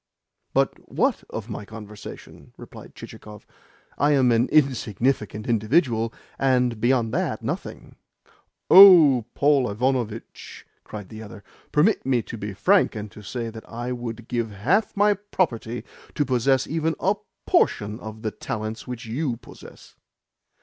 [0.55, 3.45] "But WHAT of my conversation?" replied Chichikov.
[3.99, 7.97] "I am an insignificant individual, and, beyond that, nothing."
[8.67, 11.43] "Oh, Paul Ivanovitch!" cried the other.
[11.71, 15.85] "Permit me to be frank, and to say that I would give half my property
[16.15, 19.97] to possess even a PORTION of the talents which you possess."